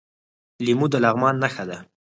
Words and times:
لیمو 0.65 0.87
د 0.93 0.95
لغمان 1.03 1.35
نښه 1.43 1.63
ده. 1.69 1.77